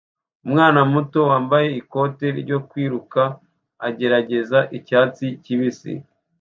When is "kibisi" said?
5.43-5.93